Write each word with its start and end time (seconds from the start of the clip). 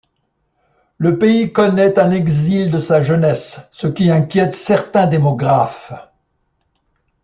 Le 0.97 1.19
pays 1.19 1.53
connaît 1.53 1.99
un 1.99 2.09
exil 2.09 2.71
de 2.71 2.79
sa 2.79 3.03
jeunesse, 3.03 3.59
ce 3.71 3.85
qui 3.85 4.09
inquiète 4.09 4.55
certains 4.55 5.05
démographes. 5.05 5.93